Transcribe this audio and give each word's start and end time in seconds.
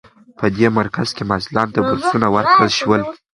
په 0.37 0.45
دې 0.55 0.67
مرکز 0.79 1.09
کې 1.15 1.23
محصلانو 1.29 1.73
ته 1.73 1.79
بورسونه 1.87 2.27
ورکړل 2.35 2.71
شول. 2.79 3.01